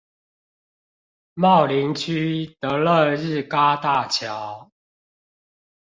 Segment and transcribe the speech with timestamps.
[1.35, 4.71] 茂林區得樂日嘎大橋